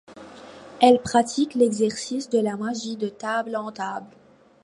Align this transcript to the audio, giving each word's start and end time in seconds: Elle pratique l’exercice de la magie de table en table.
Elle 0.81 0.99
pratique 0.99 1.53
l’exercice 1.53 2.27
de 2.31 2.39
la 2.39 2.57
magie 2.57 2.95
de 2.97 3.07
table 3.07 3.55
en 3.55 3.71
table. 3.71 4.15